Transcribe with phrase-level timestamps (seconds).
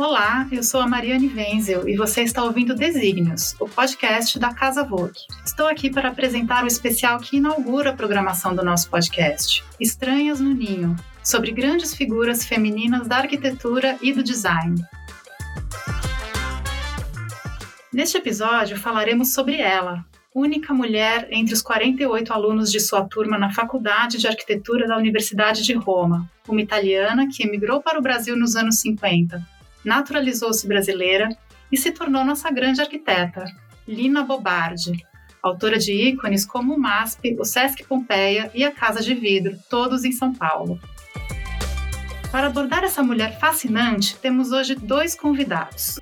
[0.00, 4.82] Olá, eu sou a Mariane Wenzel e você está ouvindo Desígnios, o podcast da Casa
[4.82, 5.26] Vogue.
[5.44, 10.54] Estou aqui para apresentar o especial que inaugura a programação do nosso podcast, Estranhas no
[10.54, 14.82] Ninho, sobre grandes figuras femininas da arquitetura e do design.
[17.92, 20.02] Neste episódio falaremos sobre ela,
[20.34, 25.62] única mulher entre os 48 alunos de sua turma na Faculdade de Arquitetura da Universidade
[25.62, 31.28] de Roma, uma italiana que emigrou para o Brasil nos anos 50, naturalizou-se brasileira
[31.70, 33.44] e se tornou nossa grande arquiteta,
[33.86, 35.04] Lina Bobardi,
[35.42, 40.04] autora de ícones como o MASP, o Sesc Pompeia e a Casa de Vidro, todos
[40.04, 40.78] em São Paulo.
[42.30, 45.98] Para abordar essa mulher fascinante, temos hoje dois convidados.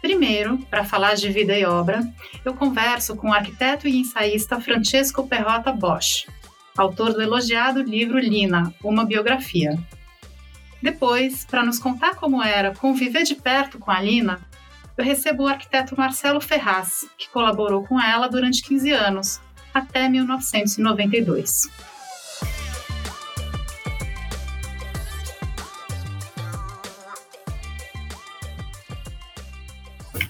[0.00, 2.00] Primeiro, para falar de vida e obra,
[2.44, 6.26] eu converso com o arquiteto e ensaísta Francesco Perrota Bosch,
[6.76, 9.76] autor do elogiado livro Lina, uma biografia.
[10.86, 14.38] Depois, para nos contar como era conviver de perto com a Lina,
[14.96, 19.40] eu recebo o arquiteto Marcelo Ferraz, que colaborou com ela durante 15 anos,
[19.74, 21.62] até 1992.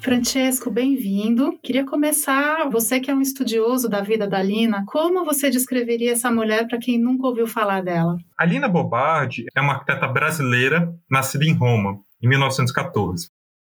[0.07, 1.59] Francesco, bem-vindo.
[1.61, 6.31] Queria começar, você que é um estudioso da vida da Lina, como você descreveria essa
[6.31, 8.17] mulher para quem nunca ouviu falar dela?
[8.39, 13.27] A Lina Bobardi é uma arquiteta brasileira nascida em Roma, em 1914.
[13.27, 13.31] Uh,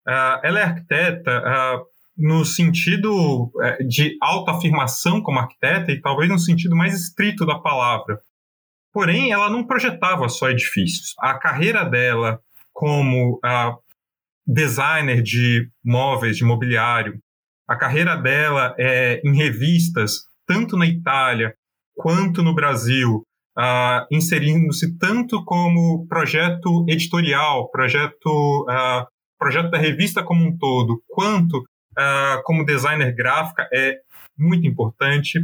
[0.07, 1.85] ah, ela é arquiteta uh,
[2.17, 8.21] no sentido uh, de autoafirmação como arquiteta e talvez no sentido mais estrito da palavra.
[8.93, 11.13] Porém, ela não projetava só edifícios.
[11.19, 12.41] A carreira dela
[12.73, 13.41] como
[14.53, 17.19] designer de móveis, de mobiliário.
[17.69, 21.55] A carreira dela é em revistas, tanto na Itália
[21.95, 23.23] quanto no Brasil,
[23.57, 29.07] uh, inserindo-se tanto como projeto editorial, projeto, uh,
[29.39, 33.99] projeto da revista como um todo, quanto uh, como designer gráfica, é
[34.37, 35.39] muito importante.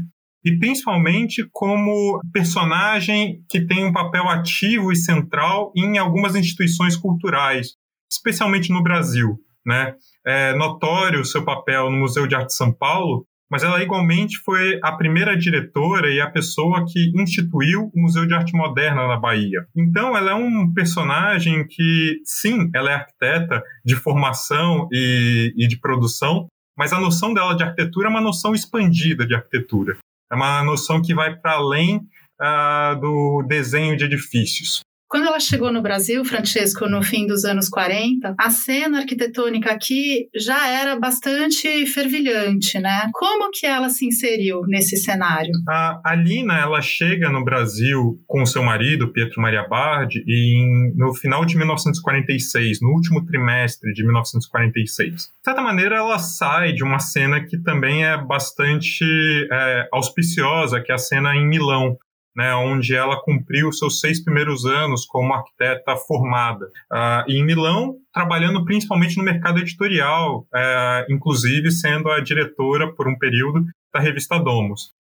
[0.44, 7.76] E principalmente como personagem que tem um papel ativo e central em algumas instituições culturais,
[8.10, 9.38] especialmente no Brasil.
[9.64, 9.94] Né?
[10.24, 14.38] É notório o seu papel no Museu de Arte de São Paulo, mas ela igualmente
[14.38, 19.16] foi a primeira diretora e a pessoa que instituiu o Museu de Arte Moderna na
[19.16, 19.66] Bahia.
[19.76, 25.78] Então, ela é um personagem que, sim, ela é arquiteta de formação e, e de
[25.78, 29.96] produção, mas a noção dela de arquitetura é uma noção expandida de arquitetura.
[30.30, 31.98] É uma noção que vai para além
[32.40, 34.80] uh, do desenho de edifícios.
[35.08, 40.28] Quando ela chegou no Brasil, Francesco, no fim dos anos 40, a cena arquitetônica aqui
[40.34, 43.08] já era bastante fervilhante, né?
[43.12, 45.52] Como que ela se inseriu nesse cenário?
[45.68, 51.44] A Alina, ela chega no Brasil com seu marido, Pietro Maria Bardi, em, no final
[51.44, 55.14] de 1946, no último trimestre de 1946.
[55.14, 59.04] De certa maneira, ela sai de uma cena que também é bastante
[59.52, 61.96] é, auspiciosa, que é a cena em Milão,
[62.36, 66.66] né, onde ela cumpriu seus seis primeiros anos como arquiteta formada.
[66.92, 73.16] Uh, em Milão, trabalhando principalmente no mercado editorial, uh, inclusive sendo a diretora por um
[73.16, 74.94] período da revista Domus.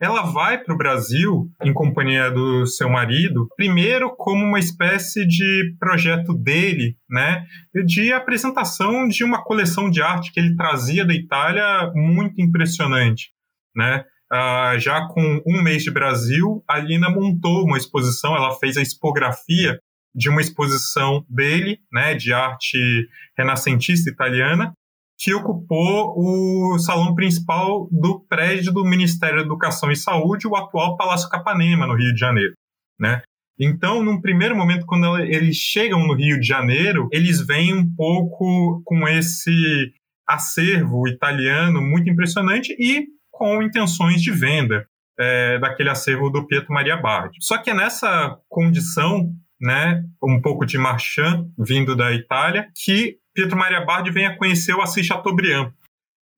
[0.00, 5.74] Ela vai para o Brasil em companhia do seu marido, primeiro como uma espécie de
[5.78, 7.44] projeto dele, né,
[7.84, 13.28] de apresentação de uma coleção de arte que ele trazia da Itália muito impressionante,
[13.76, 14.02] né?
[14.32, 18.82] Uh, já com um mês de Brasil, a Lina montou uma exposição, ela fez a
[18.82, 19.80] expografia
[20.14, 24.72] de uma exposição dele, né, de arte renascentista italiana,
[25.18, 30.96] que ocupou o salão principal do prédio do Ministério da Educação e Saúde, o atual
[30.96, 32.54] Palácio Capanema, no Rio de Janeiro,
[32.98, 33.22] né?
[33.58, 38.80] Então, num primeiro momento, quando eles chegam no Rio de Janeiro, eles vêm um pouco
[38.86, 39.92] com esse
[40.26, 43.06] acervo italiano muito impressionante e
[43.40, 44.86] com intenções de venda
[45.18, 47.38] é, daquele acervo do Pietro Maria Bardi.
[47.40, 53.56] Só que é nessa condição, né, um pouco de marchand vindo da Itália, que Pietro
[53.56, 55.72] Maria Bardi vem a conhecer o Assis Chateaubriand.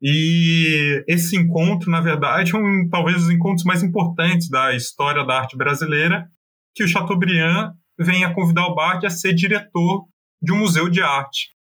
[0.00, 5.40] E esse encontro, na verdade, é um, talvez os encontros mais importantes da história da
[5.40, 6.28] arte brasileira,
[6.72, 10.06] que o Chateaubriand vem a convidar o Bardi a ser diretor
[10.40, 11.51] de um museu de arte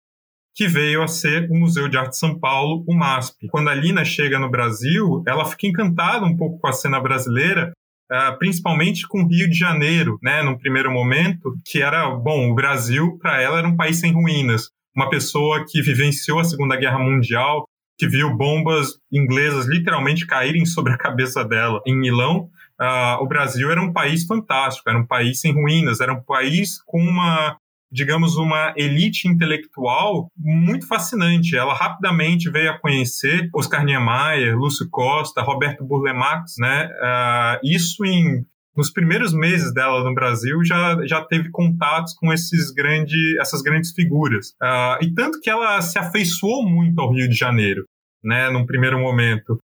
[0.54, 3.48] que veio a ser o Museu de Arte São Paulo, o MASP.
[3.48, 7.72] Quando a Lina chega no Brasil, ela fica encantada um pouco com a cena brasileira,
[8.12, 12.54] Uh, principalmente com o Rio de Janeiro, né, num primeiro momento, que era, bom, o
[12.54, 14.68] Brasil, para ela, era um país sem ruínas.
[14.94, 17.64] Uma pessoa que vivenciou a Segunda Guerra Mundial,
[17.98, 22.50] que viu bombas inglesas literalmente caírem sobre a cabeça dela em Milão.
[22.78, 26.82] Uh, o Brasil era um país fantástico, era um país sem ruínas, era um país
[26.84, 27.56] com uma
[27.92, 31.54] digamos, uma elite intelectual muito fascinante.
[31.54, 36.86] Ela rapidamente veio a conhecer Oscar Niemeyer, Lúcio Costa, Roberto Burle Marx, né?
[36.86, 42.72] Uh, isso em nos primeiros meses dela no Brasil já, já teve contatos com esses
[42.72, 44.48] grande, essas grandes figuras.
[44.62, 47.84] Uh, e tanto que ela se afeiçoou muito ao Rio de Janeiro,
[48.24, 49.58] né, num primeiro momento.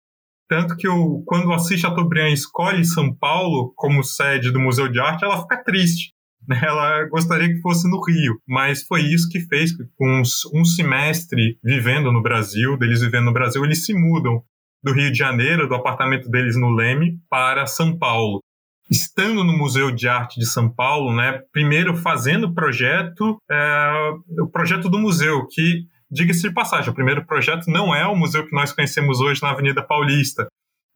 [0.49, 5.25] Tanto que o, quando Assis Chateaubriand escolhe São Paulo como sede do Museu de Arte,
[5.25, 6.16] ela fica triste.
[6.63, 10.23] Ela gostaria que fosse no Rio, mas foi isso que fez com
[10.55, 14.43] um semestre vivendo no Brasil, deles vivendo no Brasil, eles se mudam
[14.83, 18.41] do Rio de Janeiro, do apartamento deles no Leme, para São Paulo.
[18.89, 24.47] Estando no Museu de Arte de São Paulo, né, primeiro fazendo o projeto, é, o
[24.47, 28.55] projeto do museu, que Diga-se de passagem, o primeiro projeto não é o museu que
[28.55, 30.47] nós conhecemos hoje na Avenida Paulista,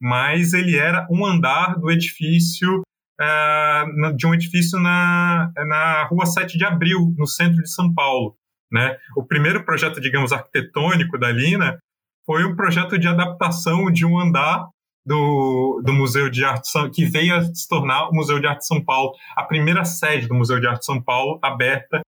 [0.00, 2.82] mas ele era um andar do edifício,
[3.20, 8.37] uh, de um edifício na, na Rua 7 de Abril, no centro de São Paulo.
[8.72, 8.96] Né?
[9.17, 11.78] O primeiro projeto, digamos, arquitetônico da Lina
[12.25, 14.67] foi um projeto de adaptação de um andar
[15.05, 18.67] do, do Museu de Arte São, que veio a se tornar o Museu de Arte
[18.67, 22.00] São Paulo, a primeira sede do Museu de Arte São Paulo aberta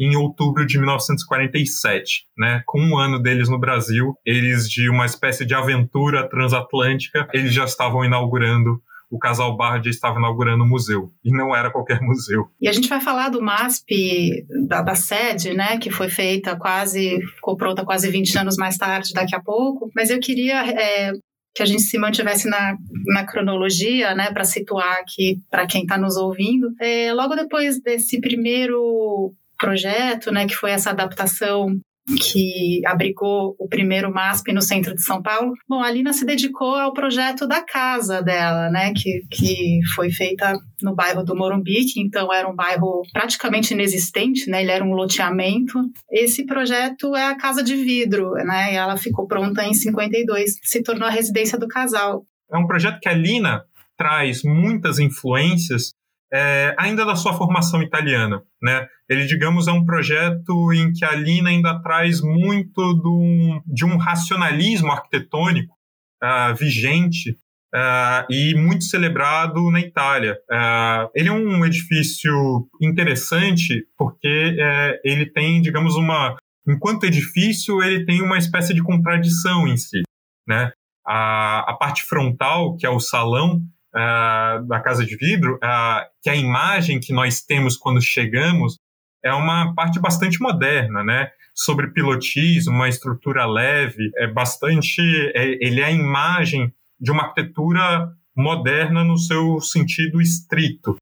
[0.00, 2.62] em outubro de 1947, né?
[2.66, 7.64] Com um ano deles no Brasil, eles de uma espécie de aventura transatlântica, eles já
[7.64, 12.46] estavam inaugurando o casal Bard estava inaugurando o museu, e não era qualquer museu.
[12.60, 17.20] E a gente vai falar do MASP, da, da, sede, né, que foi feita quase,
[17.36, 21.12] ficou pronta quase 20 anos mais tarde, daqui a pouco, mas eu queria é,
[21.54, 22.76] que a gente se mantivesse na,
[23.14, 26.68] na cronologia, né, para situar aqui para quem está nos ouvindo.
[26.80, 31.68] É, logo depois desse primeiro projeto, né, que foi essa adaptação
[32.16, 35.52] que abrigou o primeiro MASP no centro de São Paulo.
[35.68, 40.58] Bom, a Lina se dedicou ao projeto da casa dela, né, que, que foi feita
[40.82, 44.92] no bairro do Morumbi, que então era um bairro praticamente inexistente, né, ele era um
[44.92, 45.78] loteamento.
[46.10, 50.82] Esse projeto é a Casa de Vidro, né, e ela ficou pronta em 52, se
[50.82, 52.24] tornou a residência do casal.
[52.50, 53.62] É um projeto que a Lina
[53.96, 55.92] traz muitas influências
[56.32, 58.86] é, ainda da sua formação italiana, né?
[59.08, 63.96] Ele, digamos, é um projeto em que a Lina ainda traz muito do, de um
[63.96, 65.74] racionalismo arquitetônico
[66.22, 67.30] uh, vigente
[67.74, 70.36] uh, e muito celebrado na Itália.
[70.50, 74.56] Uh, ele é um edifício interessante porque
[75.02, 76.36] ele tem, digamos, uma...
[76.68, 80.02] Enquanto edifício, ele tem uma espécie de contradição em si,
[80.46, 80.70] né?
[81.06, 83.62] A, a parte frontal, que é o salão,
[83.98, 88.76] uh, da Casa de Vidro, uh, que a imagem que nós temos quando chegamos
[89.24, 91.30] é uma parte bastante moderna, né?
[91.54, 95.02] Sobre pilotismo, uma estrutura leve, é bastante.
[95.34, 100.96] É, ele é a imagem de uma arquitetura moderna no seu sentido estrito,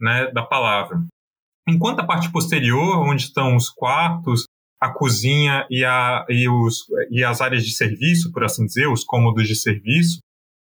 [0.00, 1.00] né, da palavra.
[1.68, 4.44] Enquanto a parte posterior, onde estão os quartos,
[4.80, 9.04] a cozinha e, a, e, os, e as áreas de serviço, por assim dizer, os
[9.04, 10.18] cômodos de serviço,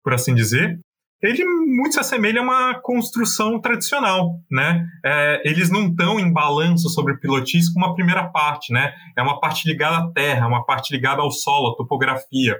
[0.04, 0.78] por assim dizer,
[1.22, 4.86] ele muito se assemelha a uma construção tradicional, né?
[5.06, 8.94] É, eles não estão em balanço sobre o pilotis como a primeira parte, né?
[9.18, 12.58] É uma parte ligada à terra, uma parte ligada ao solo, à topografia.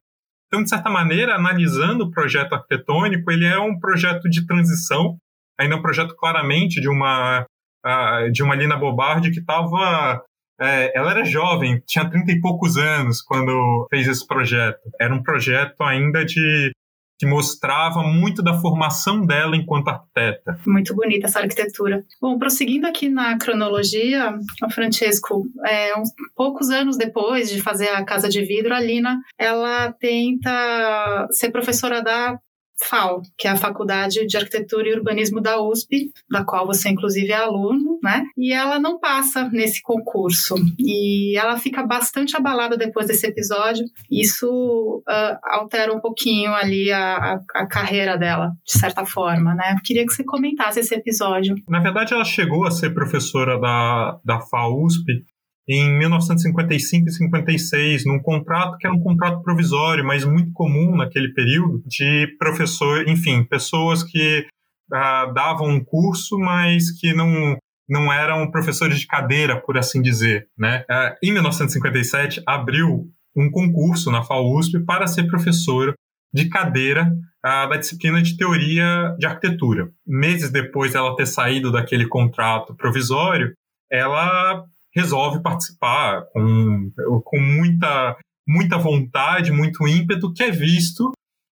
[0.48, 5.18] Então, de certa maneira, analisando o projeto arquitetônico, ele é um projeto de transição,
[5.58, 7.46] ainda é um projeto claramente de uma
[7.86, 10.22] uh, de uma Lina Bobardi que estava
[10.60, 14.80] é, ela era jovem, tinha 30 e poucos anos quando fez esse projeto.
[15.00, 16.72] Era um projeto ainda de
[17.20, 20.58] que mostrava muito da formação dela enquanto arquiteta.
[20.66, 22.06] Muito bonita essa arquitetura.
[22.22, 24.34] Bom, prosseguindo aqui na cronologia,
[24.64, 29.20] o Francesco, é, uns poucos anos depois de fazer a Casa de Vidro, a Lina,
[29.38, 32.40] ela tenta ser professora da
[32.82, 37.32] FAO, que é a Faculdade de Arquitetura e Urbanismo da USP, da qual você inclusive
[37.32, 38.24] é aluno, né?
[38.38, 43.86] E ela não passa nesse concurso e ela fica bastante abalada depois desse episódio.
[44.10, 49.74] Isso uh, altera um pouquinho ali a, a, carreira dela, de certa forma, né?
[49.76, 51.56] Eu queria que você comentasse esse episódio.
[51.68, 55.24] Na verdade, ela chegou a ser professora da, da FAO USP
[55.70, 61.32] em 1955 e 56, num contrato que era um contrato provisório, mas muito comum naquele
[61.32, 64.48] período, de professor, enfim, pessoas que
[64.92, 67.56] uh, davam um curso, mas que não
[67.88, 70.86] não eram professores de cadeira, por assim dizer, né?
[70.90, 75.94] Uh, em 1957 abriu um concurso na FAUSP para ser professora
[76.32, 77.12] de cadeira
[77.44, 79.90] uh, da disciplina de teoria de arquitetura.
[80.06, 83.54] Meses depois dela ter saído daquele contrato provisório,
[83.92, 84.64] ela
[84.96, 86.92] resolve participar com,
[87.24, 88.18] com muita,
[88.48, 91.12] muita vontade, muito ímpeto, que é visto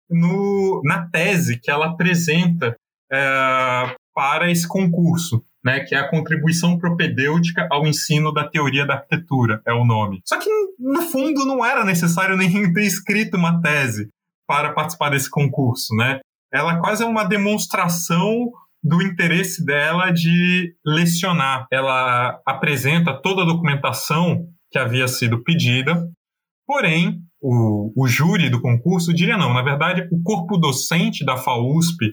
[0.10, 2.76] no, na tese que ela apresenta
[3.12, 5.44] é, para esse concurso.
[5.64, 10.22] né, que é a contribuição propedêutica ao ensino da teoria da arquitetura, é o nome.
[10.24, 14.08] Só que, no fundo, não era necessário nem ter escrito uma tese
[14.48, 16.22] para participar desse concurso, né?
[16.54, 18.50] Ela quase é uma demonstração
[18.88, 21.68] do interesse dela de lecionar.
[21.72, 26.08] Ela apresenta toda a documentação que havia sido pedida,
[26.66, 29.54] porém, o, o júri do concurso diria não.
[29.54, 32.08] Na verdade, o corpo docente da FAUSP,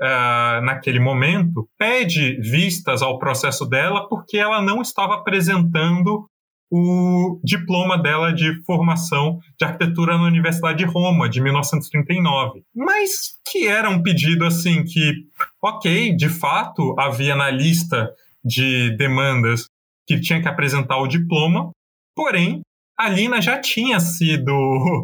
[0.00, 6.26] uh, naquele momento, pede vistas ao processo dela porque ela não estava apresentando
[6.70, 12.62] o diploma dela de formação de arquitetura na Universidade de Roma, de 1939.
[12.74, 15.14] Mas que era um pedido assim que,
[15.62, 18.10] ok, de fato havia na lista
[18.44, 19.66] de demandas
[20.06, 21.70] que tinha que apresentar o diploma,
[22.14, 22.60] porém
[22.98, 24.52] a Lina já tinha sido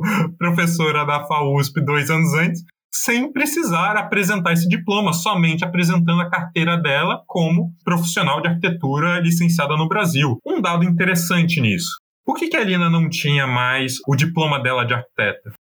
[0.39, 6.77] professora da FAUSP dois anos antes sem precisar apresentar esse diploma, somente apresentando a carteira
[6.77, 10.39] dela como profissional de arquitetura licenciada no Brasil.
[10.45, 11.99] Um dado interessante nisso.
[12.25, 15.53] Por que, a Lina não tinha mais o diploma dela de arquiteta?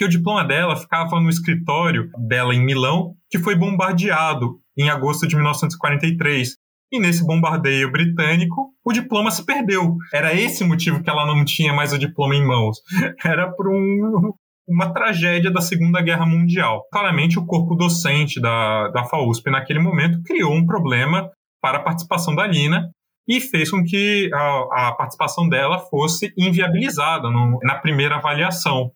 [0.00, 5.28] Porque o diploma dela ficava no escritório dela em Milão, que foi bombardeado em agosto
[5.28, 6.56] de 1943.
[6.90, 9.98] E nesse bombardeio britânico, o diploma se perdeu.
[10.10, 12.78] Era esse motivo que ela não tinha mais o diploma em mãos.
[13.22, 14.32] Era por um,
[14.66, 16.82] uma tragédia da Segunda Guerra Mundial.
[16.90, 21.28] Claramente, o corpo docente da, da FAUSP naquele momento criou um problema
[21.60, 22.88] para a participação da Lina
[23.28, 28.90] e fez com que a, a participação dela fosse inviabilizada no, na primeira avaliação.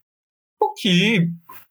[0.60, 1.28] O que,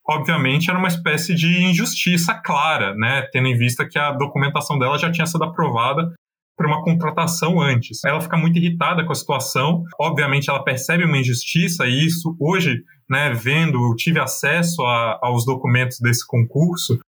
[0.07, 3.23] obviamente, era uma espécie de injustiça clara, né?
[3.31, 6.13] tendo em vista que a documentação dela já tinha sido aprovada
[6.55, 8.03] para uma contratação antes.
[8.05, 9.83] Ela fica muito irritada com a situação.
[9.99, 15.99] Obviamente, ela percebe uma injustiça e isso hoje, né, vendo, tive acesso a, aos documentos
[15.99, 16.99] desse concurso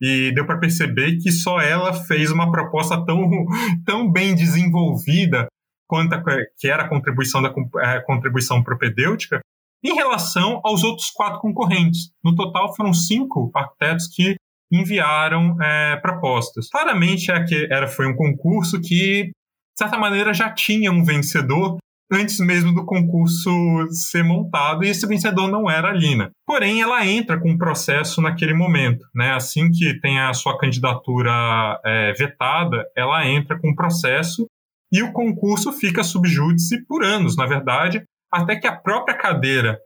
[0.00, 3.28] e deu para perceber que só ela fez uma proposta tão,
[3.84, 5.46] tão bem desenvolvida
[5.86, 6.22] quanto a,
[6.58, 9.40] que era a contribuição da a contribuição propedêutica
[9.82, 12.10] em relação aos outros quatro concorrentes.
[12.24, 14.36] No total, foram cinco arquitetos que
[14.70, 16.68] enviaram é, propostas.
[16.68, 19.32] Claramente é que era, foi um concurso que, de
[19.78, 21.78] certa maneira, já tinha um vencedor
[22.10, 23.50] antes mesmo do concurso
[23.90, 26.30] ser montado, e esse vencedor não era a Lina.
[26.46, 29.06] Porém, ela entra com um processo naquele momento.
[29.14, 29.30] Né?
[29.32, 34.46] Assim que tem a sua candidatura é, vetada, ela entra com um processo
[34.90, 39.78] e o concurso fica subjúdice por anos, na verdade, até que a própria cadeira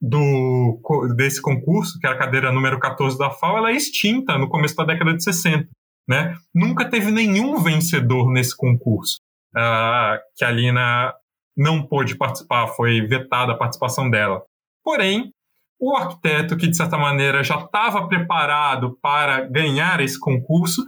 [0.00, 0.80] do,
[1.16, 4.76] desse concurso, que era a cadeira número 14 da FAO, ela é extinta no começo
[4.76, 5.68] da década de 60.
[6.08, 6.36] Né?
[6.54, 9.16] Nunca teve nenhum vencedor nesse concurso.
[9.54, 11.14] Uh, que a Lina
[11.56, 14.42] não pôde participar, foi vetada a participação dela.
[14.84, 15.32] Porém,
[15.80, 20.84] o arquiteto, que de certa maneira já estava preparado para ganhar esse concurso,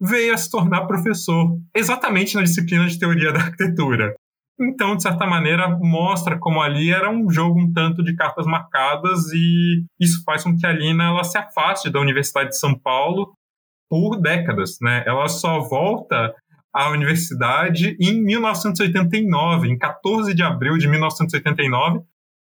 [0.00, 4.14] veio a se tornar professor, exatamente na disciplina de teoria da arquitetura.
[4.60, 9.32] Então, de certa maneira, mostra como ali era um jogo um tanto de cartas marcadas
[9.32, 13.32] e isso faz com que a Lina ela se afaste da Universidade de São Paulo
[13.88, 15.02] por décadas, né?
[15.06, 16.34] Ela só volta
[16.72, 22.00] à universidade em 1989, em 14 de abril de 1989,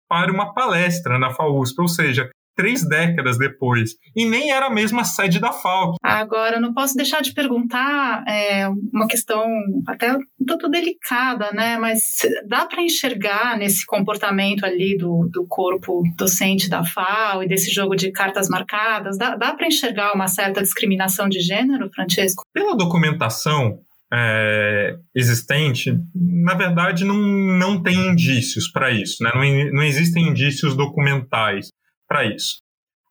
[0.08, 3.90] para uma palestra na FAUSP, ou seja, três décadas depois.
[4.16, 5.96] E nem era a mesma sede da FAO.
[6.02, 9.46] Agora, não posso deixar de perguntar é, uma questão
[9.86, 11.76] até um tanto delicada, né?
[11.78, 12.00] Mas
[12.48, 17.94] dá para enxergar nesse comportamento ali do, do corpo docente da FAO e desse jogo
[17.94, 22.42] de cartas marcadas, dá, dá para enxergar uma certa discriminação de gênero, Francesco?
[22.52, 23.78] Pela documentação,
[24.12, 29.30] é, existente, na verdade, não, não tem indícios para isso, né?
[29.34, 31.70] não, não existem indícios documentais
[32.08, 32.58] para isso.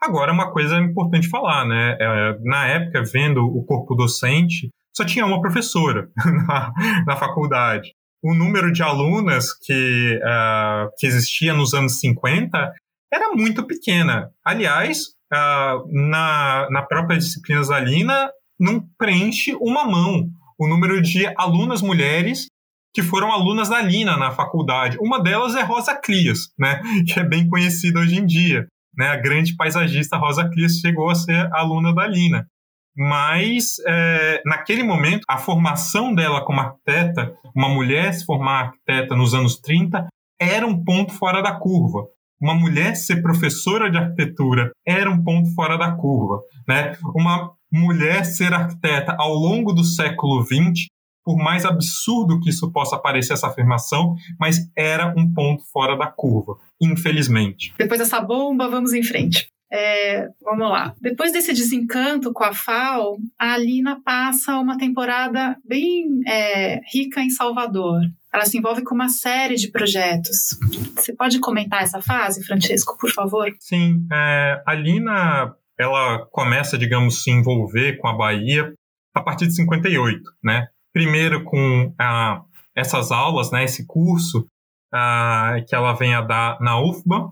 [0.01, 1.97] Agora, uma coisa importante falar, né?
[1.99, 6.09] É, na época, vendo o corpo docente, só tinha uma professora
[6.47, 6.73] na,
[7.05, 7.91] na faculdade.
[8.23, 12.73] O número de alunas que, uh, que existia nos anos 50
[13.11, 14.29] era muito pequena.
[14.43, 21.81] Aliás, uh, na, na própria disciplina Zalina, não preenche uma mão o número de alunas
[21.81, 22.47] mulheres
[22.93, 24.97] que foram alunas da Lina na faculdade.
[25.01, 28.65] Uma delas é Rosa Clias, né, que é bem conhecida hoje em dia
[28.97, 32.47] né, a grande paisagista Rosa Clis chegou a ser aluna da Lina.
[32.97, 39.33] Mas, é, naquele momento, a formação dela como arquiteta, uma mulher se formar arquiteta nos
[39.33, 40.07] anos 30,
[40.39, 42.07] era um ponto fora da curva.
[42.41, 46.41] Uma mulher ser professora de arquitetura era um ponto fora da curva.
[46.67, 46.95] Né?
[47.13, 50.87] Uma mulher ser arquiteta ao longo do século XX
[51.25, 56.05] por mais absurdo que isso possa parecer essa afirmação, mas era um ponto fora da
[56.05, 57.74] curva, infelizmente.
[57.77, 59.48] Depois dessa bomba, vamos em frente.
[59.72, 60.96] É, vamos lá.
[61.01, 67.29] Depois desse desencanto com a FAO, a Alina passa uma temporada bem é, rica em
[67.29, 68.01] Salvador.
[68.34, 70.58] Ela se envolve com uma série de projetos.
[70.96, 73.50] Você pode comentar essa fase, Francesco, por favor?
[73.60, 78.74] Sim, é, a Alina ela começa, digamos, se envolver com a Bahia
[79.13, 80.67] a partir de 58, né?
[80.94, 82.44] Primeiro com ah,
[82.75, 84.46] essas aulas, né, esse curso
[84.95, 87.29] ah, que ela vem a dar na UFBA.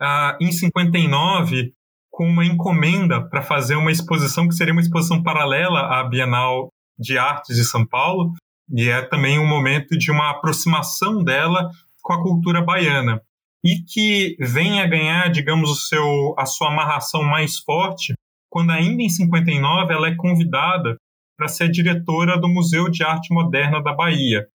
[0.00, 1.74] Ah, em 59,
[2.10, 7.18] com uma encomenda para fazer uma exposição que seria uma exposição paralela à Bienal de
[7.18, 8.32] Artes de São Paulo,
[8.74, 11.70] e é também um momento de uma aproximação dela
[12.02, 13.20] com a cultura baiana
[13.62, 18.14] e que vem a ganhar, digamos, o seu, a sua amarração mais forte
[18.50, 20.96] quando ainda em 59 ela é convidada
[21.36, 24.48] para ser diretora do Museu de Arte Moderna da Bahia.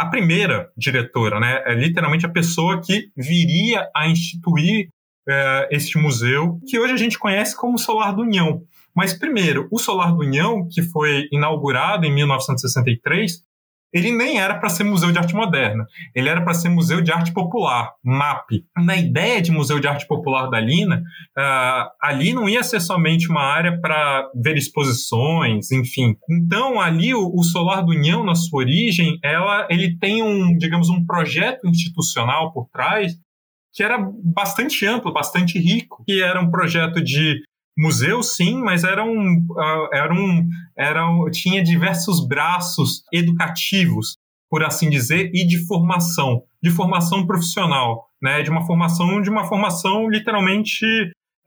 [0.00, 4.88] A primeira diretora, né, é literalmente a pessoa que viria a instituir
[5.28, 8.62] é, este museu, que hoje a gente conhece como Solar do União.
[8.96, 13.44] Mas primeiro, o Solar do União, que foi inaugurado em 1963,
[13.92, 17.12] ele nem era para ser museu de arte moderna, ele era para ser museu de
[17.12, 18.64] arte popular, MAP.
[18.76, 21.02] Na ideia de museu de arte popular da Lina,
[21.36, 26.16] uh, ali não ia ser somente uma área para ver exposições, enfim.
[26.30, 30.88] Então ali o, o, Solar do União, na sua origem, ela, ele tem um, digamos,
[30.88, 33.12] um projeto institucional por trás
[33.72, 37.40] que era bastante amplo, bastante rico, que era um projeto de
[37.76, 39.46] museu sim, mas era um,
[39.92, 44.16] era um, era um, tinha diversos braços educativos,
[44.50, 49.44] por assim dizer, e de formação, de formação profissional, né, de uma formação, de uma
[49.44, 50.84] formação literalmente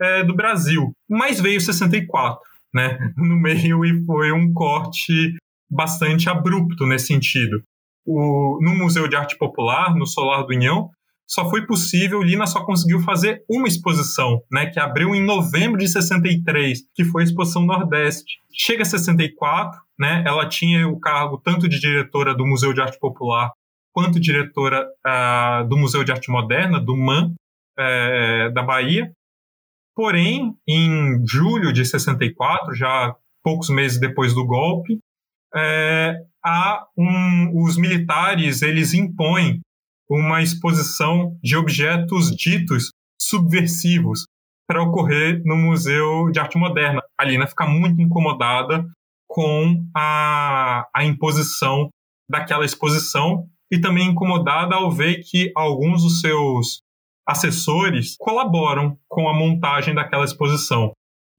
[0.01, 0.91] é, do Brasil.
[1.09, 2.39] Mas veio 64,
[2.73, 5.35] né, no meio e foi um corte
[5.69, 7.61] bastante abrupto nesse sentido.
[8.05, 10.89] O, no Museu de Arte Popular, no Solar do União,
[11.33, 15.87] só foi possível, Lina só conseguiu fazer uma exposição, né, que abriu em novembro de
[15.87, 18.37] 63, que foi a Exposição Nordeste.
[18.53, 22.99] Chega a 64, né, ela tinha o cargo tanto de diretora do Museu de Arte
[22.99, 23.51] Popular
[23.91, 27.33] quanto diretora uh, do Museu de Arte Moderna, do MAN,
[27.79, 29.11] uh, da Bahia.
[29.95, 34.99] Porém, em julho de 64, já poucos meses depois do golpe,
[35.55, 36.15] é,
[36.97, 39.61] um, os militares eles impõem
[40.19, 44.25] uma exposição de objetos ditos subversivos
[44.67, 47.01] para ocorrer no Museu de Arte Moderna.
[47.17, 48.85] A Lina fica muito incomodada
[49.27, 51.89] com a, a imposição
[52.29, 56.81] daquela exposição e também incomodada ao ver que alguns dos seus
[57.27, 60.91] assessores colaboram com a montagem daquela exposição.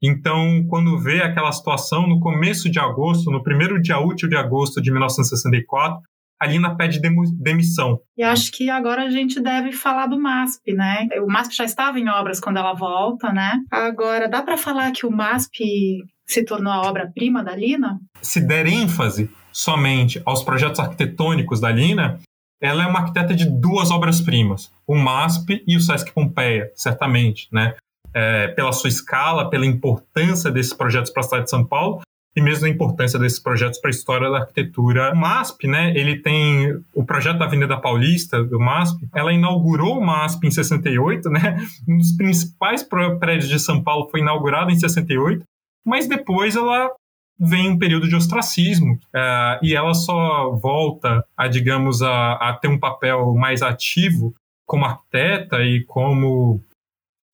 [0.02, 4.82] Então, quando vê aquela situação, no começo de agosto, no primeiro dia útil de agosto
[4.82, 6.00] de 1964,
[6.40, 7.98] a Lina pede demissão.
[8.16, 11.08] E acho que agora a gente deve falar do MASP, né?
[11.22, 13.60] O MASP já estava em obras quando ela volta, né?
[13.70, 17.98] Agora, dá para falar que o MASP se tornou a obra-prima da Lina?
[18.20, 22.18] Se der ênfase somente aos projetos arquitetônicos da Lina,
[22.60, 27.74] ela é uma arquiteta de duas obras-primas, o MASP e o Sesc Pompeia, certamente, né?
[28.12, 32.00] É, pela sua escala, pela importância desses projetos para a cidade de São Paulo,
[32.36, 35.12] e mesmo a importância desses projetos para a história da arquitetura.
[35.12, 40.04] O MASP, né, ele tem o projeto da Avenida Paulista, do MASP, ela inaugurou o
[40.04, 41.56] MASP em 68, né,
[41.88, 45.44] um dos principais prédios de São Paulo foi inaugurado em 68,
[45.86, 46.90] mas depois ela
[47.38, 52.68] vem um período de ostracismo uh, e ela só volta a, digamos, a, a ter
[52.68, 54.34] um papel mais ativo
[54.66, 56.60] como arquiteta e como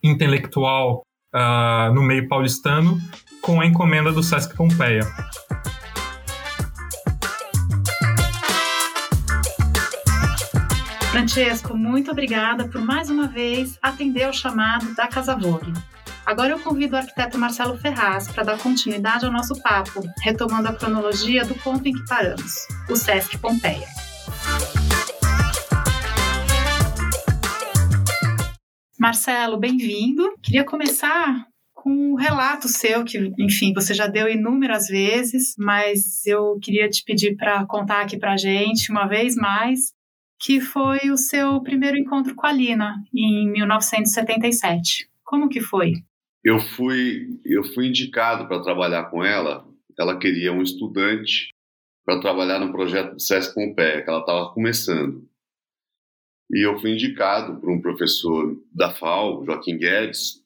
[0.02, 1.02] intelectual
[1.34, 2.98] uh, no meio paulistano
[3.40, 5.06] com a encomenda do Sesc Pompeia.
[11.10, 15.72] Francesco, muito obrigada por mais uma vez atender ao chamado da Casa Vogue.
[16.24, 20.72] Agora eu convido o arquiteto Marcelo Ferraz para dar continuidade ao nosso papo, retomando a
[20.72, 22.54] cronologia do ponto em que paramos,
[22.88, 23.99] o Sesc Pompeia.
[29.00, 30.30] Marcelo, bem-vindo.
[30.42, 36.58] Queria começar com um relato seu, que, enfim, você já deu inúmeras vezes, mas eu
[36.60, 39.94] queria te pedir para contar aqui para a gente, uma vez mais,
[40.38, 45.08] que foi o seu primeiro encontro com a Lina, em 1977.
[45.24, 45.94] Como que foi?
[46.44, 49.66] Eu fui, eu fui indicado para trabalhar com ela.
[49.98, 51.48] Ela queria um estudante
[52.04, 55.26] para trabalhar no projeto do SESC Pompeia, que ela estava começando.
[56.52, 60.40] E eu fui indicado por um professor da FAO, Joaquim Guedes,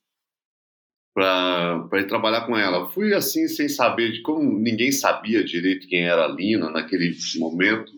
[1.14, 2.90] para ir trabalhar com ela.
[2.90, 7.92] Fui assim, sem saber, de como ninguém sabia direito quem era a Lina naquele momento,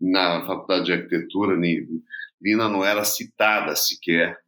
[0.00, 1.56] na faculdade de arquitetura,
[2.42, 4.38] Lina não era citada sequer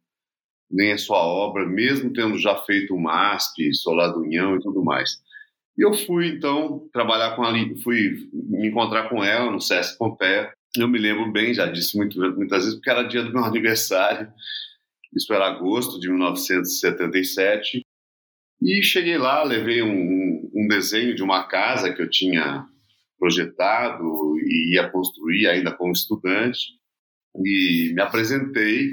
[0.69, 4.83] nem a sua obra, mesmo tendo já feito o MASP, Solar do União e tudo
[4.83, 5.17] mais.
[5.75, 10.53] E eu fui, então, trabalhar com a fui me encontrar com ela no SESC Pompeia.
[10.77, 14.31] Eu me lembro bem, já disse muito, muitas vezes, porque era dia do meu aniversário.
[15.15, 17.81] Isso era agosto de 1977.
[18.61, 22.67] E cheguei lá, levei um, um desenho de uma casa que eu tinha
[23.17, 26.77] projetado e ia construir ainda como estudante.
[27.35, 28.91] E me apresentei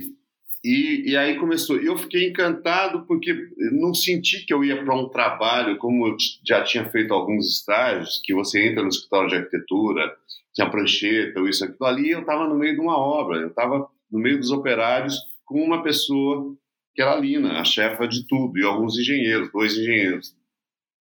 [0.66, 1.76] e, e, aí começou.
[1.76, 3.32] Eu fiquei encantado porque
[3.70, 8.20] não senti que eu ia para um trabalho, como eu já tinha feito alguns estágios,
[8.24, 10.16] que você entra no escritório de arquitetura,
[10.56, 12.10] tinha prancheta, ou isso, aquilo ali.
[12.10, 15.14] Eu estava no meio de uma obra, eu estava no meio dos operários
[15.44, 16.56] com uma pessoa
[16.94, 20.34] que era a Lina, a chefa de tudo, e alguns engenheiros, dois engenheiros.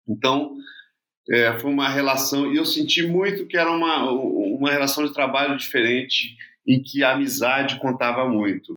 [0.10, 0.58] Então,
[1.30, 5.56] é, foi uma relação, e eu senti muito que era uma, uma relação de trabalho
[5.56, 6.36] diferente,
[6.68, 8.74] em que a amizade contava muito.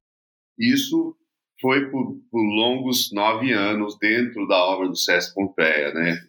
[0.59, 1.17] Isso
[1.59, 6.21] foi por, por longos nove anos dentro da obra do Sesc Pompeia, né?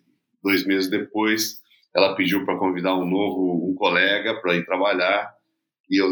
[0.41, 1.59] Dois meses depois,
[1.97, 5.33] ela pediu para convidar um novo um colega para ir trabalhar
[5.89, 6.09] e eu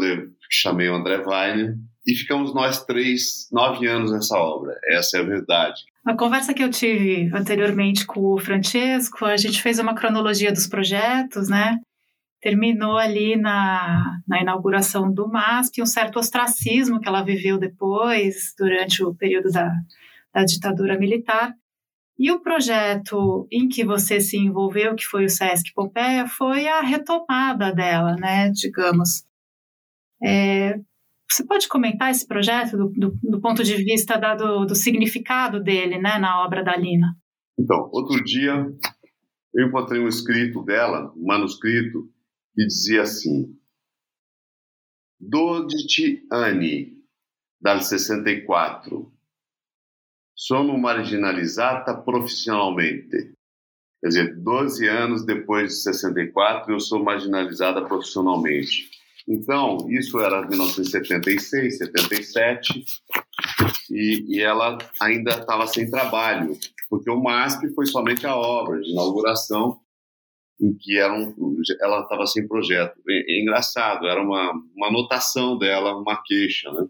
[0.50, 4.74] chamei o André Weiner e ficamos nós três nove anos nessa obra.
[4.90, 5.82] Essa é a verdade.
[6.04, 10.66] Na conversa que eu tive anteriormente com o Francesco, a gente fez uma cronologia dos
[10.66, 11.78] projetos, né?
[12.40, 19.02] terminou ali na, na inauguração do MASP, um certo ostracismo que ela viveu depois, durante
[19.02, 19.72] o período da,
[20.32, 21.52] da ditadura militar.
[22.18, 26.80] E o projeto em que você se envolveu, que foi o SESC Pompeia, foi a
[26.80, 29.24] retomada dela, né, digamos.
[30.24, 30.80] É,
[31.28, 35.62] você pode comentar esse projeto do, do, do ponto de vista da, do, do, significado
[35.62, 37.14] dele né, na obra da Lina?
[37.58, 38.66] Então, outro dia
[39.54, 42.08] eu encontrei um escrito dela, um manuscrito,
[42.56, 43.54] e dizia assim:
[45.20, 46.96] Doditi anni
[47.60, 49.12] dal 64
[50.36, 53.32] sono marginalizzata profissionalmente.
[54.00, 58.90] Quer dizer, 12 anos depois de 64 eu sou marginalizada profissionalmente.
[59.26, 62.84] Então, isso era 1976, 77,
[63.90, 66.56] e, e ela ainda estava sem trabalho,
[66.88, 69.80] porque o MASP foi somente a obra de inauguração
[70.60, 72.98] em que era um, ela estava sem projeto.
[73.08, 76.70] É, é, engraçado, era uma, uma anotação dela, uma queixa.
[76.72, 76.86] Né?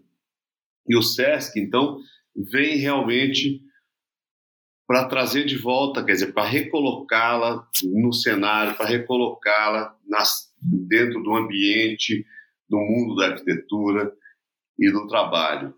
[0.87, 1.99] E o SESC, então,
[2.37, 3.61] vem realmente
[4.87, 9.97] para trazer de volta, quer dizer, para recolocá-la no cenário, para recolocá-la
[10.61, 12.25] dentro do ambiente,
[12.69, 14.13] do mundo da arquitetura
[14.79, 15.73] e do trabalho.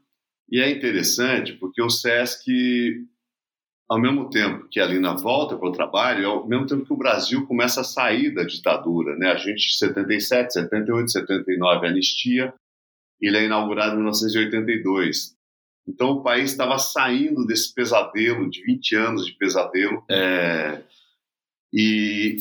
[0.52, 3.08] E é interessante porque o SESC
[3.90, 6.98] ao mesmo tempo que a Lina volta para o trabalho, ao mesmo tempo que o
[6.98, 9.16] Brasil começa a sair da ditadura.
[9.18, 9.32] Né?
[9.32, 12.54] A gente, 77, 78, 79, anistia,
[13.20, 15.36] ele é inaugurado em 1982.
[15.90, 20.84] Então o país estava saindo desse pesadelo, de 20 anos de pesadelo, é,
[21.74, 22.38] e,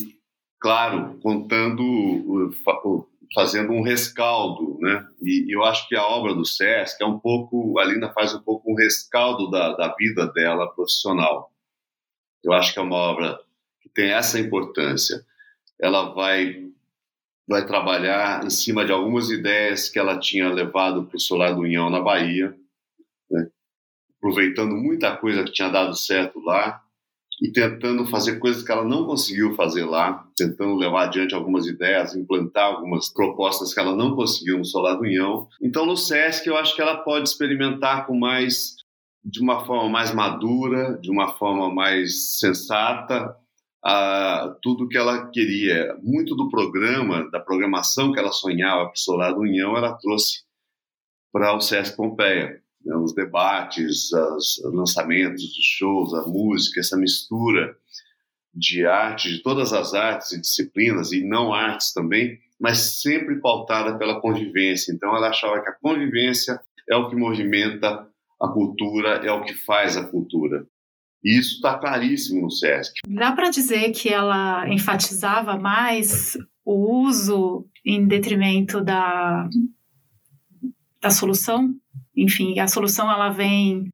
[0.59, 2.53] claro, contando,
[3.33, 5.07] fazendo um rescaldo, né?
[5.21, 8.41] E eu acho que a obra do Sesc é um pouco, a Lina faz um
[8.41, 11.51] pouco um rescaldo da, da vida dela profissional.
[12.43, 13.39] Eu acho que é uma obra
[13.81, 15.25] que tem essa importância.
[15.79, 16.69] Ela vai
[17.47, 21.61] vai trabalhar em cima de algumas ideias que ela tinha levado para o Solar do
[21.61, 22.55] União na Bahia,
[23.29, 23.47] né?
[24.19, 26.81] aproveitando muita coisa que tinha dado certo lá
[27.41, 32.13] e tentando fazer coisas que ela não conseguiu fazer lá, tentando levar adiante algumas ideias,
[32.13, 35.47] implantar algumas propostas que ela não conseguiu no Solar do União.
[35.61, 38.75] Então, no SESC, eu acho que ela pode experimentar com mais,
[39.23, 43.33] de uma forma mais madura, de uma forma mais sensata,
[43.81, 45.95] a tudo que ela queria.
[46.03, 50.41] Muito do programa, da programação que ela sonhava para o Solar do União, ela trouxe
[51.31, 57.75] para o SESC Pompeia né, os debates, os lançamentos, os shows, a música, essa mistura
[58.53, 63.97] de arte, de todas as artes e disciplinas, e não artes também, mas sempre pautada
[63.97, 64.91] pela convivência.
[64.91, 68.07] Então ela achava que a convivência é o que movimenta
[68.41, 70.65] a cultura, é o que faz a cultura.
[71.23, 72.93] E isso está claríssimo no SESC.
[73.07, 79.49] Dá para dizer que ela enfatizava mais o uso em detrimento da,
[81.01, 81.75] da solução?
[82.15, 83.89] Enfim, a solução ela vem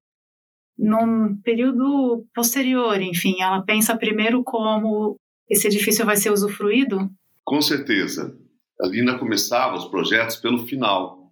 [0.78, 5.16] num período posterior, enfim, ela pensa primeiro como
[5.50, 7.10] esse edifício vai ser usufruído?
[7.44, 8.38] Com certeza.
[8.82, 11.32] A Lina começava os projetos pelo final,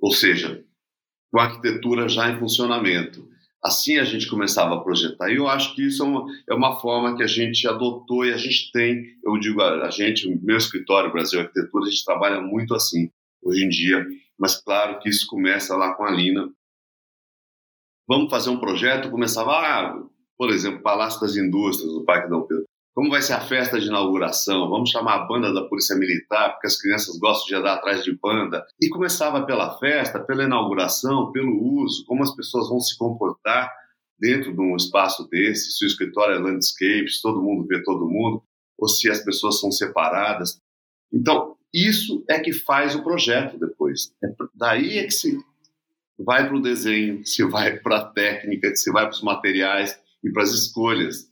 [0.00, 0.64] ou seja,
[1.30, 3.28] com a arquitetura já em funcionamento.
[3.62, 5.30] Assim a gente começava a projetar.
[5.30, 8.32] E eu acho que isso é uma, é uma forma que a gente adotou e
[8.32, 12.40] a gente tem, eu digo a, a gente, meu escritório Brasil Arquitetura, a gente trabalha
[12.40, 13.08] muito assim
[13.42, 14.06] hoje em dia
[14.38, 16.48] mas claro que isso começa lá com a Lina.
[18.08, 20.02] vamos fazer um projeto, começava, ah,
[20.36, 22.64] por exemplo, Palácio das Indústrias, no Parque Dom Pedro.
[22.94, 24.70] Como vai ser a festa de inauguração?
[24.70, 28.16] Vamos chamar a banda da Polícia Militar, porque as crianças gostam de andar atrás de
[28.16, 28.64] banda.
[28.80, 33.72] E começava pela festa, pela inauguração, pelo uso, como as pessoas vão se comportar
[34.16, 38.08] dentro de um espaço desse, se o escritório é landscape, se todo mundo vê todo
[38.08, 38.40] mundo,
[38.78, 40.60] ou se as pessoas são separadas.
[41.12, 44.14] Então, isso é que faz o projeto depois.
[44.22, 45.36] É daí é que se
[46.16, 50.30] vai para o desenho, se vai para a técnica, se vai para os materiais e
[50.30, 51.28] para as escolhas.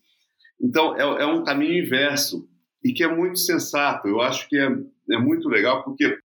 [0.61, 2.49] Então, é, é, um caminho inverso
[2.85, 4.09] e que é muito sensato.
[4.09, 4.69] Eu acho que é,
[5.13, 6.19] é muito legal, porque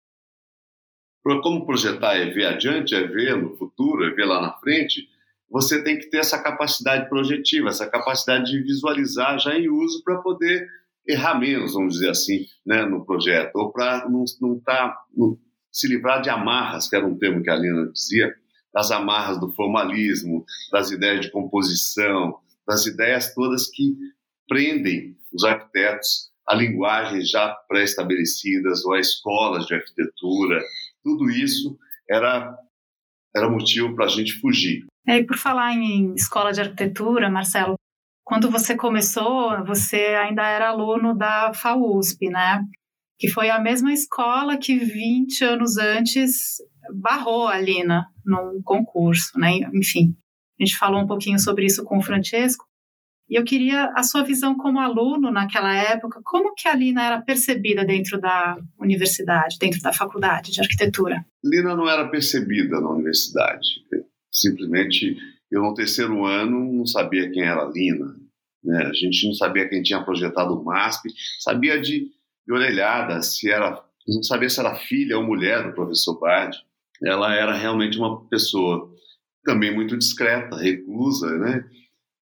[1.44, 5.08] como projetar é ver adiante, é ver no futuro, é ver lá na frente,
[5.50, 10.22] você tem que ter essa capacidade projetiva, essa capacidade de visualizar já em uso para
[10.22, 10.68] poder
[11.08, 14.96] errar menos, vamos dizer assim, né, no projeto, ou para não, não, tá,
[15.72, 18.34] se livrar de amarras, que era um termo que a Lina dizia,
[18.74, 23.96] das amarras do formalismo, das ideias de composição, das ideias todas que
[24.48, 30.62] prendem os arquitetos a linguagens já pré-estabelecidas ou a escolas de arquitetura.
[31.04, 31.78] Tudo isso
[32.10, 32.58] era,
[33.36, 34.86] era motivo para a gente fugir.
[35.06, 37.77] É, e por falar em escola de arquitetura, Marcelo,
[38.28, 42.62] quando você começou, você ainda era aluno da FAUSP, né?
[43.18, 46.58] Que foi a mesma escola que 20 anos antes
[46.94, 49.60] barrou a Lina num concurso, né?
[49.74, 50.14] Enfim,
[50.60, 52.66] a gente falou um pouquinho sobre isso com o Francesco.
[53.30, 57.22] E eu queria a sua visão como aluno naquela época, como que a Lina era
[57.22, 61.26] percebida dentro da universidade, dentro da faculdade de arquitetura?
[61.42, 63.68] Lina não era percebida na universidade.
[64.30, 65.16] Simplesmente,
[65.52, 68.16] eu no terceiro ano não sabia quem era a Lina.
[68.64, 68.86] Né?
[68.86, 72.10] A gente não sabia quem tinha projetado o MASP, sabia de,
[72.46, 76.58] de orelhada se era, não sabia se era filha ou mulher do professor Bard.
[77.04, 78.92] Ela era realmente uma pessoa
[79.44, 81.64] também muito discreta, reclusa, né?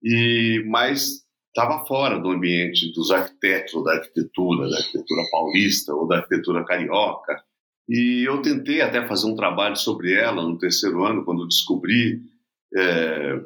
[0.03, 6.19] e mas estava fora do ambiente dos arquitetos da arquitetura, da arquitetura paulista ou da
[6.19, 7.43] arquitetura carioca.
[7.89, 12.23] E eu tentei até fazer um trabalho sobre ela no terceiro ano, quando descobri
[12.77, 13.41] é,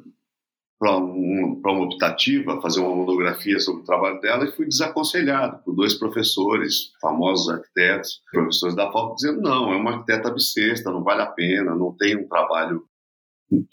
[0.78, 5.74] para um, uma optativa, fazer uma monografia sobre o trabalho dela, e fui desaconselhado por
[5.74, 11.22] dois professores, famosos arquitetos, professores da FAO, dizendo: não, é uma arquiteta bissexta, não vale
[11.22, 12.84] a pena, não tem um trabalho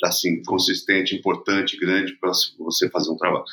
[0.03, 3.45] assim consistente, importante, grande para você fazer um trabalho.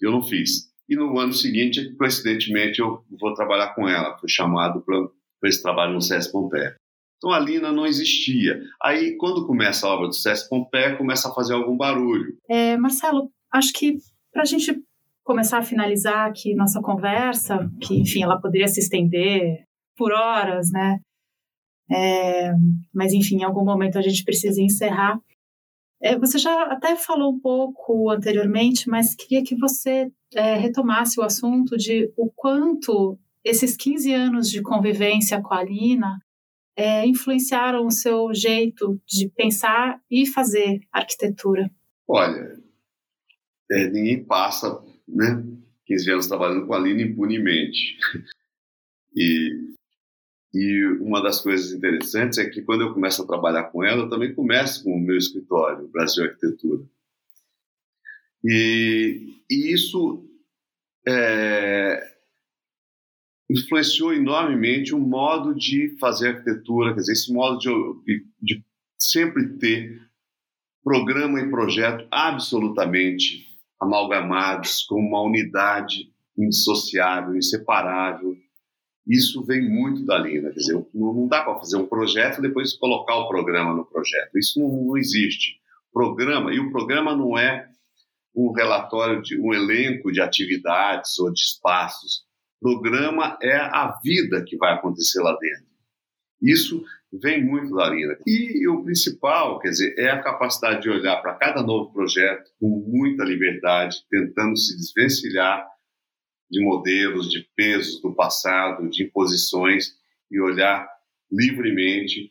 [0.00, 0.72] Eu não fiz.
[0.88, 4.18] E no ano seguinte, coincidentemente, eu vou trabalhar com ela.
[4.18, 6.76] Fui chamado para esse trabalho no SESC Pompeia.
[7.16, 8.60] Então a Lina não existia.
[8.82, 12.36] Aí, quando começa a obra do SESC Pompeia, começa a fazer algum barulho.
[12.48, 13.96] É, Marcelo, acho que
[14.32, 14.82] para a gente
[15.22, 19.64] começar a finalizar aqui nossa conversa, que, enfim, ela poderia se estender
[19.96, 20.98] por horas, né?
[21.90, 22.52] É,
[22.92, 25.18] mas, enfim, em algum momento a gente precisa encerrar.
[26.02, 31.22] É, você já até falou um pouco anteriormente, mas queria que você é, retomasse o
[31.22, 36.18] assunto de o quanto esses 15 anos de convivência com a Lina
[36.76, 41.70] é, influenciaram o seu jeito de pensar e fazer arquitetura.
[42.06, 42.58] Olha,
[43.70, 45.44] é, ninguém passa né,
[45.86, 47.98] 15 anos trabalhando com a Lina impunemente.
[49.16, 49.74] E
[50.54, 54.08] e uma das coisas interessantes é que quando eu começo a trabalhar com ela, eu
[54.08, 56.84] também começo com o meu escritório, Brasil Arquitetura.
[58.44, 60.24] E, e isso
[61.04, 62.13] é,
[63.48, 68.64] influenciou enormemente o modo de fazer arquitetura, quer dizer, esse modo de, de
[68.98, 70.00] sempre ter
[70.82, 73.46] programa e projeto absolutamente
[73.80, 78.36] amalgamados como uma unidade indissociável, inseparável,
[79.06, 80.50] isso vem muito da Lina.
[80.50, 84.38] Quer dizer, não, dá para fazer um projeto e depois colocar o programa no projeto.
[84.38, 85.60] Isso não, não existe.
[85.92, 87.68] Programa, e o programa não é
[88.34, 92.24] um relatório de um elenco de atividades ou de espaços.
[92.60, 95.74] Programa é a vida que vai acontecer lá dentro.
[96.40, 98.16] Isso vem muito da Lina.
[98.26, 102.68] E o principal, quer dizer, é a capacidade de olhar para cada novo projeto com
[102.86, 105.66] muita liberdade, tentando se desvencilhar
[106.50, 109.92] de modelos, de pesos do passado, de imposições
[110.30, 110.88] e olhar
[111.30, 112.30] livremente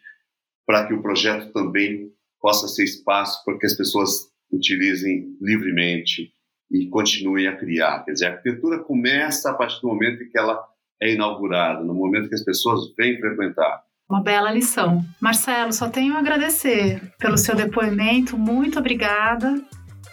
[0.65, 6.33] para que o projeto também possa ser espaço para que as pessoas utilizem livremente
[6.71, 8.03] e continuem a criar.
[8.03, 10.59] Quer dizer, a arquitetura começa a partir do momento em que ela
[11.01, 13.83] é inaugurada, no momento que as pessoas vêm frequentar.
[14.09, 15.03] Uma bela lição.
[15.19, 18.37] Marcelo, só tenho a agradecer pelo seu depoimento.
[18.37, 19.61] Muito obrigada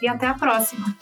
[0.01, 0.97] e até a próxima.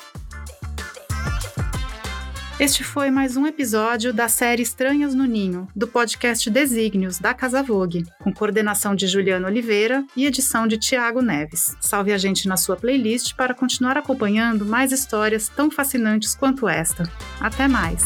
[2.61, 7.63] Este foi mais um episódio da série Estranhas no Ninho, do podcast Desígnios, da Casa
[7.63, 11.77] Vogue, com coordenação de Juliana Oliveira e edição de Tiago Neves.
[11.81, 17.09] Salve a gente na sua playlist para continuar acompanhando mais histórias tão fascinantes quanto esta.
[17.41, 18.03] Até mais!